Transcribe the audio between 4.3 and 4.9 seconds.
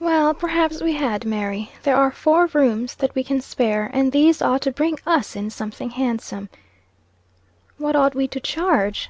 ought to